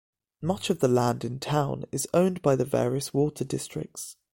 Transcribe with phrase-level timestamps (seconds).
[0.41, 4.17] Much of the land in town is owned by the various water districts.